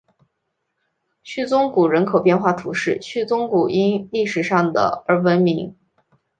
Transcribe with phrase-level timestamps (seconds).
[1.21, 5.75] 叙宗谷人口变化图示叙宗谷因历史上的而闻名。